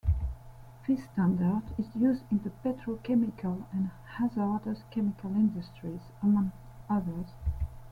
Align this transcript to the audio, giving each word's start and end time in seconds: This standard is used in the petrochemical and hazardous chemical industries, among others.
This 0.87 1.03
standard 1.03 1.61
is 1.77 1.95
used 1.95 2.23
in 2.31 2.39
the 2.39 2.49
petrochemical 2.49 3.65
and 3.71 3.91
hazardous 4.15 4.81
chemical 4.89 5.29
industries, 5.35 6.01
among 6.23 6.53
others. 6.89 7.27